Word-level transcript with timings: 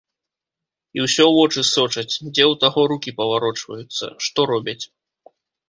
І 0.99 1.03
ўсё 1.05 1.25
вочы 1.37 1.61
сочаць, 1.75 2.07
дзе 2.09 2.47
ў 2.51 2.61
таго 2.65 2.81
рукі 2.95 3.15
паварочваюцца, 3.21 4.05
што 4.27 4.51
робяць. 4.57 4.81